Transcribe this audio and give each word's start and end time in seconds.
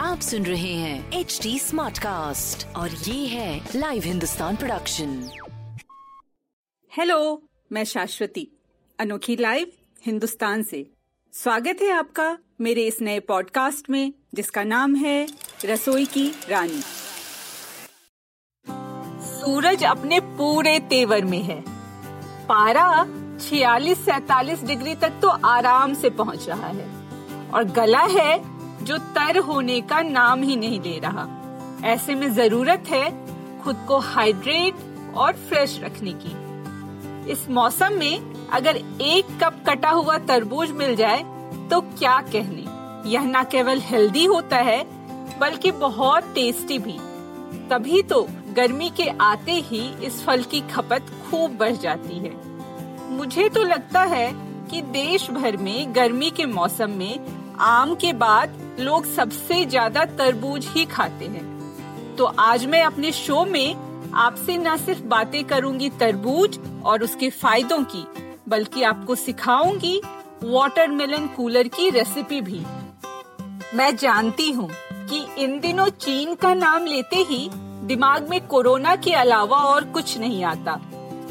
आप 0.00 0.20
सुन 0.20 0.46
रहे 0.46 0.74
हैं 0.74 1.12
एच 1.12 1.40
डी 1.42 1.58
स्मार्ट 1.58 1.98
कास्ट 1.98 2.76
और 2.76 2.90
ये 2.90 3.26
है 3.26 3.68
लाइव 3.76 4.02
हिंदुस्तान 4.02 4.56
प्रोडक्शन 4.56 5.30
हेलो 6.96 7.42
मैं 7.72 7.84
शाश्वती 7.84 8.48
अनोखी 8.98 9.36
लाइव 9.36 9.72
हिंदुस्तान 10.06 10.62
से। 10.62 10.90
स्वागत 11.32 11.78
है 11.82 11.90
आपका 11.90 12.38
मेरे 12.60 12.86
इस 12.86 13.00
नए 13.00 13.20
पॉडकास्ट 13.20 13.90
में, 13.90 14.12
जिसका 14.34 14.64
नाम 14.64 14.94
है 14.94 15.28
रसोई 15.64 16.06
की 16.06 16.34
रानी। 16.48 16.82
सूरज 19.22 19.84
अपने 19.84 20.20
पूरे 20.20 20.78
तेवर 20.78 21.24
में 21.24 21.42
है। 21.42 21.64
पारा 22.46 23.06
46-47 23.40 24.64
डिग्री 24.64 24.94
तक 24.94 25.12
तो 25.22 25.28
आराम 25.28 25.94
से 25.94 26.10
पहुँच 26.10 26.48
रहा 26.48 26.66
है। 26.66 26.88
और 27.54 27.64
गला 27.72 28.02
है 28.10 28.40
जो 28.84 28.98
तर 29.14 29.38
होने 29.38 29.80
का 29.80 30.00
नाम 30.02 30.42
ही 30.42 30.56
नहीं 30.56 30.80
ले 30.80 30.98
रहा। 30.98 31.26
ऐसे 31.84 32.14
में 32.14 32.32
ज़रूरत 32.34 32.84
है 32.88 33.10
खुद 33.62 33.84
को 33.88 33.98
हाइड्रेट 33.98 35.14
और 35.16 35.32
फ्रेश 35.48 35.78
रखने 35.82 36.12
की। 36.16 37.32
इस 37.32 37.48
मौसम 37.50 37.92
में 37.92 38.48
अगर 38.48 38.76
एक 39.02 39.26
कप 39.42 39.62
कटा 39.68 39.90
हुआ 39.90 40.18
तरबूज 40.18 40.70
मिल 40.70 40.94
जाए 40.96 41.22
तो 41.70 41.80
क्या 41.80 42.20
कहने? 42.22 42.64
यह 43.10 43.24
न 43.26 43.42
केवल 43.44 43.80
हेल्दी 43.80 44.24
होता 44.24 44.56
है, 44.56 44.82
बल्कि 45.40 45.70
बहुत 45.70 46.32
टेस्टी 46.34 46.78
भी। 46.78 46.98
तभी 47.70 48.02
तो 48.02 48.26
गर्मी 48.56 48.90
के 48.90 49.08
आते 49.20 49.52
ही 49.52 49.80
इस 50.04 50.22
फल 50.24 50.42
की 50.42 50.60
खपत 50.60 51.06
खूब 51.30 51.56
बढ़ 51.56 51.76
जाती 51.76 52.18
है। 52.18 52.32
मुझे 53.10 53.48
तो 53.48 53.62
लगता 53.62 54.00
है 54.04 54.30
कि 54.70 54.80
देश 54.82 55.30
भर 55.30 55.56
में 55.56 55.94
गर्मी 55.94 56.30
के 56.30 56.44
मौसम 56.46 56.90
में 56.90 57.56
आम 57.60 57.94
के 57.94 58.12
बाद 58.12 58.58
लोग 58.80 59.04
सबसे 59.06 59.64
ज़्यादा 59.64 60.04
तरबूज 60.18 60.66
ही 60.66 60.84
खाते 60.86 61.24
हैं। 61.24 61.44
तो 62.16 62.24
आज 62.24 62.66
मैं 62.66 62.82
अपने 62.82 63.12
शो 63.12 63.44
में 63.44 63.74
आपसे 64.14 64.56
न 64.58 64.76
सिर्फ़ 64.76 65.02
बातें 65.04 65.42
करूँगी 65.44 65.88
तरबूज 65.90 66.58
और 66.84 67.02
उसके 67.02 67.30
फायदों 67.30 67.82
की, 67.84 68.04
बल्कि 68.48 68.82
आपको 68.82 69.14
सिखाऊँगी 69.14 70.00
वाटरमेलन 70.44 71.26
कूलर 71.26 71.68
की 71.68 71.88
रेसिपी 71.90 72.40
भी। 72.40 72.60
मैं 73.74 73.94
जानती 73.96 74.50
हूँ 74.50 74.68
कि 75.10 75.24
इन 75.38 75.58
दिनों 75.60 75.88
चीन 75.88 76.34
का 76.34 76.54
नाम 76.54 76.86
लेते 76.86 77.16
ही 77.24 77.48
दिमाग 77.86 78.28
में 78.28 78.40
कोरोना 78.46 78.94
के 78.96 79.12
अलावा 79.14 79.56
और 79.64 79.84
कुछ 79.84 80.16
नहीं 80.18 80.44
आता। 80.44 80.80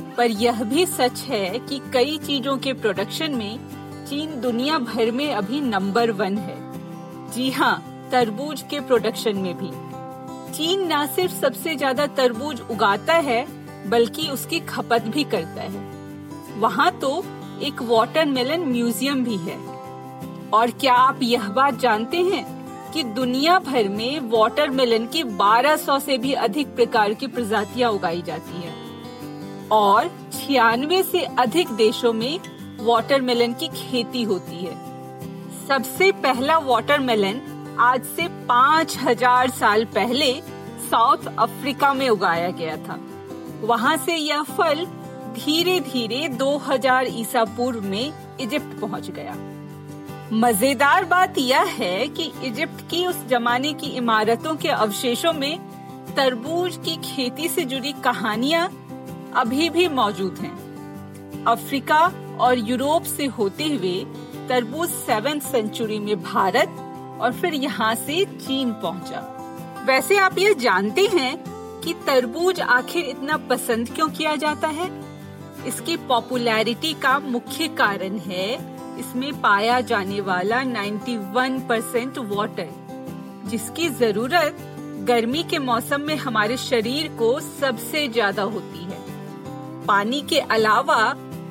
पर 0.09 0.31
यह 0.31 0.63
भी 0.63 0.85
सच 0.85 1.21
है 1.21 1.59
कि 1.59 1.79
कई 1.93 2.17
चीज़ों 2.17 2.57
के 2.57 2.73
प्रोडक्शन 2.73 3.35
में 3.35 3.59
चीन 4.05 4.39
दुनिया 4.41 4.77
भर 4.79 5.11
में 5.11 5.31
अभी 5.33 5.61
नंबर 5.61 6.11
वन 6.11 6.37
है। 6.37 6.57
जी 7.31 7.49
हाँ 7.51 7.75
तरबूज 8.11 8.61
के 8.61 8.79
प्रोडक्शन 8.79 9.37
में 9.37 9.53
भी। 9.57 9.71
चीन 10.53 10.91
न 10.93 11.05
सिर्फ़ 11.05 11.33
सबसे 11.33 11.75
ज़्यादा 11.75 12.07
तरबूज 12.07 12.61
उगाता 12.61 13.13
है, 13.13 13.45
बल्कि 13.89 14.27
उसकी 14.27 14.59
खपत 14.59 15.01
भी 15.07 15.23
करता 15.23 15.61
है। 15.61 15.87
वहाँ 16.59 16.91
तो 16.91 17.23
एक 17.61 17.81
वाटरमेलन 17.81 18.65
म्यूज़ियम 18.65 19.23
भी 19.23 19.37
है। 19.37 19.57
और 20.53 20.71
क्या 20.71 20.93
आप 20.93 21.19
यह 21.23 21.47
बात 21.49 21.79
जानते 21.79 22.17
हैं 22.17 22.45
कि 22.93 23.03
दुनिया 23.03 23.59
भर 23.59 23.87
में 23.87 24.19
वाटरमेलन 24.29 25.05
की 25.05 25.23
1200 25.23 25.99
से 25.99 26.17
भी 26.17 26.33
अधिक 26.33 26.75
प्रकार 26.75 27.13
की 27.13 27.27
प्रजातियाँ 27.27 27.91
उगाई 27.91 28.21
जाती 28.21 28.61
हैं? 28.61 28.78
और 29.71 30.09
छियानवे 30.33 31.01
से 31.03 31.23
अधिक 31.39 31.69
देशों 31.77 32.13
में 32.13 32.39
वाटरमेलन 32.79 33.53
की 33.53 33.67
खेती 33.67 34.23
होती 34.23 34.55
है। 34.55 34.73
सबसे 35.67 36.11
पहला 36.21 36.57
वाटरमेलन 36.57 37.41
आज 37.79 38.05
से 38.05 38.27
पाँच 38.47 38.97
हज़ार 38.97 39.49
साल 39.49 39.85
पहले 39.85 40.33
साउथ 40.89 41.27
अफ्रीका 41.39 41.93
में 41.93 42.07
उगाया 42.09 42.49
गया 42.51 42.77
था। 42.77 42.99
वहाँ 43.63 43.95
से 43.97 44.15
यह 44.15 44.41
फल 44.57 44.85
धीरे 45.35 45.79
धीरे 45.81 46.27
2000 46.29 47.07
ईसा 47.11 47.43
पूर्व 47.57 47.81
में 47.81 48.13
इजिप्ट 48.41 48.79
पहुँच 48.79 49.09
गया। 49.11 49.35
मज़ेदार 50.33 51.05
बात 51.05 51.37
यह 51.37 51.75
है 51.77 52.07
कि 52.07 52.31
इजिप्ट 52.43 52.81
की 52.89 53.05
उस 53.05 53.25
जमाने 53.27 53.73
की 53.73 53.87
इमारतों 53.97 54.55
के 54.55 54.69
अवशेषों 54.69 55.33
में 55.33 55.59
तरबूज 56.15 56.77
की 56.85 56.95
खेती 57.05 57.47
से 57.47 57.65
जुड़ी 57.65 57.91
कहानियाँ 58.03 58.67
अभी 59.35 59.69
भी 59.69 59.87
मौजूद 59.87 60.37
हैं। 60.37 61.43
अफ्रीका 61.47 61.99
और 62.41 62.59
यूरोप 62.59 63.03
से 63.03 63.25
होते 63.27 63.67
हुए 63.67 63.97
तरबूज 64.49 64.89
सेवेंथ 64.89 65.41
सेंचुरी 65.41 65.99
में 65.99 66.15
भारत 66.23 66.75
और 67.21 67.33
फिर 67.33 67.53
यहाँ 67.53 67.93
से 67.95 68.23
चीन 68.37 68.71
पहुँचा। 68.73 69.19
वैसे 69.87 70.17
आप 70.17 70.37
ये 70.37 70.53
जानते 70.53 71.05
हैं 71.07 71.35
कि 71.83 71.93
तरबूज 72.07 72.59
आखिर 72.61 73.05
इतना 73.05 73.37
पसंद 73.49 73.89
क्यों 73.89 74.07
किया 74.09 74.35
जाता 74.35 74.67
है? 74.69 74.89
इसकी 75.67 75.97
पॉपुलैरिटी 76.07 76.93
का 76.93 77.17
मुख्य 77.19 77.67
कारण 77.77 78.17
है 78.17 78.53
इसमें 78.99 79.31
पाया 79.41 79.79
जाने 79.81 80.21
वाला 80.21 80.61
91 80.63 81.59
परसेंट 81.69 82.17
वाटर, 82.17 82.69
जिसकी 83.45 83.89
ज़रूरत 83.89 84.57
गर्मी 85.07 85.43
के 85.43 85.59
मौसम 85.59 86.01
में 86.01 86.15
हमारे 86.17 86.57
शरीर 86.57 87.07
को 87.19 87.39
सबसे 87.39 88.07
ज़्यादा 88.07 88.43
होती 88.43 88.83
है। 88.83 88.98
पानी 89.89 90.21
के 90.29 90.39
अलावा 90.51 91.01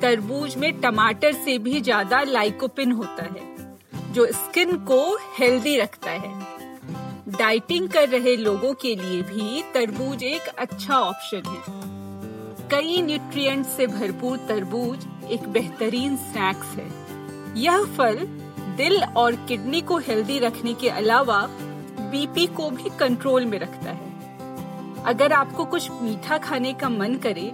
तरबूज 0.01 0.55
में 0.57 0.71
टमाटर 0.81 1.31
से 1.35 1.57
भी 1.59 1.79
ज़्यादा 1.81 2.21
लाइकोपिन 2.23 2.91
होता 2.91 3.23
है, 3.23 3.47
जो 4.13 4.25
स्किन 4.33 4.75
को 4.85 5.01
हेल्दी 5.39 5.77
रखता 5.77 6.11
है। 6.11 6.33
डाइटिंग 7.29 7.89
कर 7.89 8.07
रहे 8.09 8.35
लोगों 8.37 8.73
के 8.73 8.95
लिए 8.95 9.21
भी 9.23 9.63
तरबूज 9.73 10.23
एक 10.23 10.47
अच्छा 10.59 10.99
ऑप्शन 10.99 11.41
है। 11.47 11.77
कई 12.71 13.01
न्यूट्रिएंट 13.01 13.65
से 13.67 13.87
भरपूर 13.87 14.37
तरबूज 14.47 15.05
एक 15.31 15.47
बेहतरीन 15.49 16.15
स्नैक्स 16.17 16.75
है। 16.77 16.87
यह 17.57 17.83
फल 17.97 18.25
दिल 18.77 19.03
और 19.17 19.35
किडनी 19.47 19.81
को 19.81 19.97
हेल्दी 19.99 20.39
रखने 20.39 20.73
के 20.73 20.89
अलावा 20.91 21.41
बीपी 22.01 22.45
को 22.47 22.69
भी 22.69 22.89
कंट्रोल 22.99 23.45
में 23.45 23.57
रखता 23.59 23.91
है। 23.91 24.07
अगर 25.05 25.33
आपको 25.33 25.65
कुछ 25.65 25.89
मीठा 25.93 26.37
खाने 26.39 26.73
का 26.73 26.89
मन 26.89 27.15
करे 27.15 27.51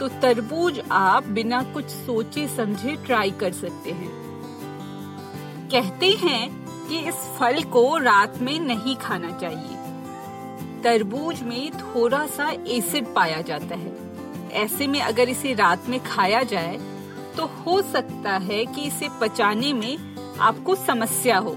तो 0.00 0.08
तरबूज 0.22 0.80
आप 0.92 1.26
बिना 1.26 1.62
कुछ 1.62 1.84
सोचे 1.84 2.46
समझे 2.48 2.96
ट्राई 2.96 3.30
कर 3.30 3.52
सकते 3.52 3.90
हैं। 3.90 4.10
कहते 5.72 6.10
हैं 6.12 6.48
कि 6.88 6.98
इस 6.98 7.14
फल 7.38 7.62
को 7.62 7.96
रात 7.98 8.38
में 8.38 8.58
नहीं 8.60 8.96
खाना 8.96 9.30
चाहिए। 9.38 10.82
तरबूज 10.82 11.42
में 11.42 11.70
थोड़ा 11.70 12.26
सा 12.26 12.50
एसिड 12.68 13.14
पाया 13.14 13.40
जाता 13.42 13.74
है। 13.74 13.94
ऐसे 14.54 14.86
में 14.86 15.00
अगर 15.00 15.28
इसे 15.28 15.54
रात 15.54 15.88
में 15.88 15.98
खाया 16.04 16.42
जाए 16.42 16.76
तो 17.36 17.46
हो 17.46 17.80
सकता 17.82 18.32
है 18.32 18.64
कि 18.66 18.82
इसे 18.82 19.08
पचाने 19.20 19.72
में 19.72 19.96
आपको 20.40 20.74
समस्या 20.74 21.38
हो। 21.38 21.56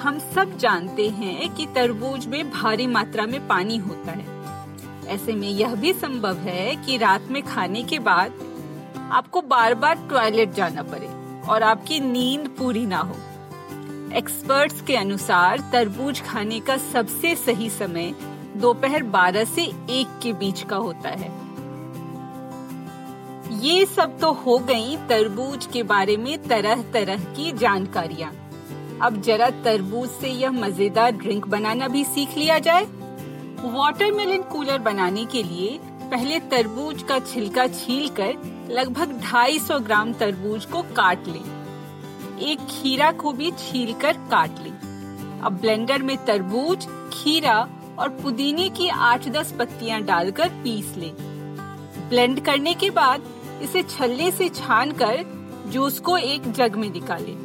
हम 0.00 0.18
सब 0.34 0.56
जानते 0.58 1.08
हैं 1.08 1.54
कि 1.54 1.66
तरबूज 1.66 2.26
में 2.26 2.50
भारी 2.50 2.86
मात्रा 2.86 3.26
में 3.26 3.46
पानी 3.48 3.76
होता 3.76 4.12
है। 4.12 4.37
ऐसे 5.08 5.32
में 5.32 5.48
यह 5.48 5.74
भी 5.74 5.92
संभव 5.92 6.36
है 6.38 6.74
कि 6.76 6.96
रात 6.96 7.28
में 7.30 7.42
खाने 7.42 7.82
के 7.82 7.98
बाद 7.98 8.32
आपको 9.12 9.40
बार 9.42 9.74
बार 9.74 10.06
टॉयलेट 10.10 10.52
जाना 10.52 10.82
पड़े 10.82 11.08
और 11.48 11.62
आपकी 11.62 12.00
नींद 12.00 12.48
पूरी 12.48 12.86
ना 12.86 12.98
हो। 12.98 13.16
एक्सपर्ट्स 14.16 14.80
के 14.80 14.96
अनुसार 14.96 15.60
तरबूज 15.72 16.20
खाने 16.20 16.60
का 16.60 16.76
सबसे 16.76 17.34
सही 17.36 17.70
समय 17.70 18.12
दोपहर 18.56 19.02
12 19.12 19.44
से 19.44 19.64
1 19.90 20.18
के 20.22 20.32
बीच 20.32 20.62
का 20.62 20.76
होता 20.76 21.08
है। 21.08 21.30
ये 23.60 23.84
सब 23.86 24.18
तो 24.18 24.32
हो 24.32 24.58
गई 24.58 24.96
तरबूज 25.08 25.66
के 25.66 25.82
बारे 25.82 26.16
में 26.16 26.36
तरह 26.42 26.82
तरह 26.92 27.24
की 27.34 27.52
जानकारियाँ। 27.52 28.32
अब 29.02 29.20
जरा 29.22 29.48
तरबूज 29.64 30.08
से 30.10 30.28
यह 30.28 30.50
मज़ेदार 30.50 31.12
ड्रिंक 31.12 31.46
बनाना 31.46 31.88
भी 31.88 32.04
सीख 32.04 32.36
लिया 32.36 32.58
जाए। 32.58 32.86
वाटरमेलन 33.64 34.42
कूलर 34.42 34.78
बनाने 34.78 35.24
के 35.24 35.42
लिए 35.42 35.78
पहले 36.10 36.38
तरबूज 36.40 37.02
का 37.02 37.18
छिलका 37.18 37.66
छील 37.66 38.08
कर 38.08 38.34
लगभग 38.70 39.12
250 39.22 39.78
ग्राम 39.78 40.12
तरबूज 40.12 40.64
को 40.64 40.82
काट 40.96 41.26
लें। 41.26 42.38
एक 42.40 42.58
खीरा 42.70 43.10
को 43.12 43.32
भी 43.32 43.50
छील 43.50 43.92
कर 43.92 44.12
काट 44.30 44.58
लें। 44.58 45.40
अब 45.40 45.58
ब्लेंडर 45.60 46.02
में 46.02 46.16
तरबूज, 46.24 46.86
खीरा 47.12 47.58
और 47.98 48.08
पुदीने 48.08 48.68
की 48.68 48.88
8-10 48.88 49.52
पत्तियाँ 49.52 50.00
डालकर 50.02 50.48
पीस 50.64 50.94
लें। 50.96 51.12
ब्लेंड 52.08 52.40
करने 52.40 52.74
के 52.74 52.90
बाद 52.90 53.22
इसे 53.62 53.82
छल्ले 53.82 54.30
से 54.30 54.48
छान 54.48 54.92
कर 54.92 55.24
जूस 55.66 55.98
को 56.00 56.16
एक 56.16 56.52
जग 56.52 56.76
में 56.76 56.90
निकालें। 56.90 57.36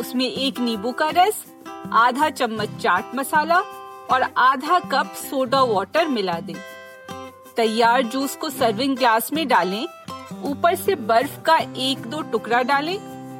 उसमें 0.00 0.30
एक 0.30 0.60
नींबू 0.60 0.92
का 0.92 1.10
रस, 1.10 1.44
आधा 1.92 2.30
चम्मच 2.30 2.68
चाट 2.82 3.14
मसाला 3.14 3.62
और 4.12 4.22
आधा 4.22 4.78
कप 4.92 5.12
सोडा 5.16 5.62
वाटर 5.62 6.08
मिला 6.08 6.38
दें। 6.40 6.54
तैयार 7.56 8.02
जूस 8.02 8.36
को 8.36 8.50
सर्विंग 8.50 8.96
ग्लास 8.96 9.32
में 9.32 9.46
डालें। 9.48 9.86
ऊपर 10.44 10.74
से 10.74 10.94
बर्फ़ 10.94 11.40
का 11.40 11.56
एक 11.78 12.06
दो 12.06 12.20
टुकड़ा 12.22 12.62
डालें 12.62 12.96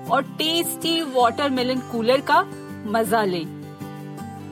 और 0.06 0.22
टेस्टी 0.38 1.00
वाटरमेलन 1.02 1.80
कूलर 1.92 2.20
का 2.20 2.40
मज़ा 2.86 3.24
लें। 3.24 3.44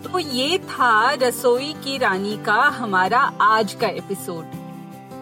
तो 0.03 0.19
ये 0.19 0.59
था 0.59 1.11
रसोई 1.13 1.73
की 1.75 1.99
रानी 1.99 2.37
का 2.37 2.61
हमारा 2.73 3.21
आज 3.41 3.73
का 3.73 3.89
एपिसोड 3.89 4.57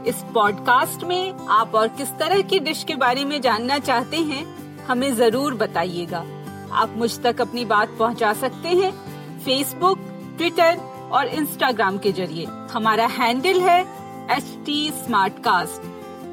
इस 0.06 0.24
पॉडकास्ट 0.34 1.04
में 1.04 1.46
आप 1.50 1.74
और 1.74 1.88
किस 1.88 2.08
तरह 2.08 2.42
की 2.42 2.58
डिश 2.60 2.82
के 2.84 2.94
बारे 2.94 3.24
में 3.24 3.40
जानना 3.40 3.78
चाहते 3.78 4.16
हैं, 4.16 4.44
हमें 4.86 5.14
ज़रूर 5.14 5.54
बताइएगा। 5.54 6.24
आप 6.72 6.94
मुझ 6.96 7.18
तक 7.20 7.40
अपनी 7.40 7.64
बात 7.64 7.96
पहुँचा 7.98 8.32
सकते 8.32 8.68
हैं। 8.68 8.90
फेसबुक 9.38 9.98
ट्विटर 10.36 10.78
और 11.12 11.26
इंस्टाग्राम 11.26 11.98
के 11.98 12.12
ज़रिए। 12.12 12.46
हमारा 12.72 13.06
हैंडल 13.06 13.60
है 13.60 13.86
एच 14.36 14.44
टी 14.66 14.90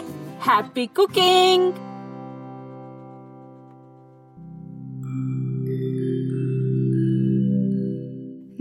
हैप्पी 0.48 0.86
कुकिंग 0.86 1.72